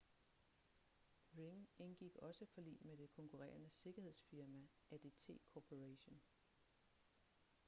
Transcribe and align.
ring 1.37 1.69
indgik 1.77 2.15
også 2.15 2.45
forlig 2.45 2.77
med 2.85 2.97
det 2.97 3.11
konkurrerende 3.11 3.69
sikkerhedsfirma 3.69 4.67
adt 4.91 5.27
corporation 5.49 6.21